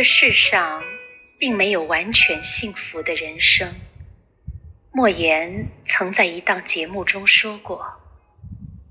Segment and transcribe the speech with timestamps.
[0.00, 0.82] 这世上
[1.38, 3.74] 并没有完全幸福的人生。
[4.92, 7.84] 莫言曾在一档节目中说过：“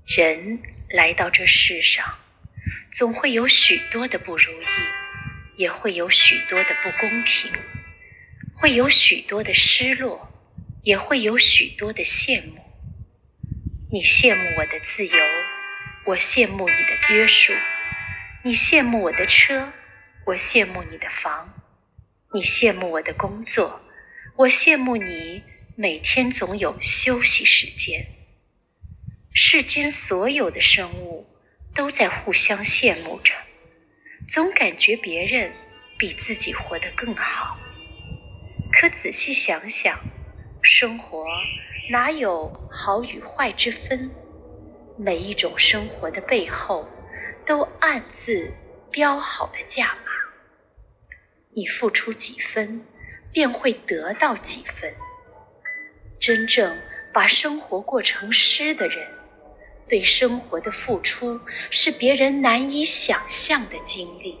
[0.06, 2.14] 人来到这世上，
[2.92, 4.64] 总会有许多的不如意，
[5.56, 7.50] 也会有许多的不公平，
[8.54, 10.30] 会有许多的失落，
[10.84, 12.62] 也会有许多的羡慕。
[13.90, 15.18] 你羡慕我的自由，
[16.04, 17.52] 我羡慕你的约束；
[18.44, 19.72] 你羡慕我的车，
[20.30, 21.48] 我羡慕你的房；
[22.32, 23.80] 你羡慕我的工作，
[24.36, 25.42] 我羡慕你。”
[25.76, 28.06] 每天总有休息时间，
[29.32, 31.26] 世间所有的生物
[31.74, 33.32] 都在互相羡慕着，
[34.28, 35.52] 总感觉别人
[35.98, 37.58] 比自己活得更好。
[38.72, 40.00] 可仔细想想，
[40.60, 41.24] 生活
[41.90, 44.10] 哪有好与坏之分？
[44.98, 46.86] 每一种生活的背后，
[47.46, 48.52] 都暗自
[48.90, 50.10] 标好的价码。
[51.52, 52.84] 你付出几分，
[53.32, 54.94] 便会得到几分。
[56.18, 56.78] 真正
[57.12, 59.08] 把生活过成诗的人，
[59.88, 61.40] 对生活的付出
[61.70, 64.38] 是别人难以想象的经历。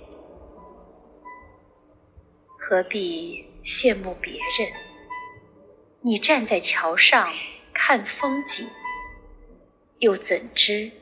[2.58, 4.72] 何必羡慕别人？
[6.02, 7.34] 你站在桥上
[7.74, 8.68] 看风景，
[9.98, 10.92] 又怎知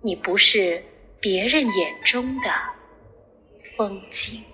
[0.00, 0.84] 你不是
[1.20, 2.50] 别人眼中的
[3.76, 4.44] 风景？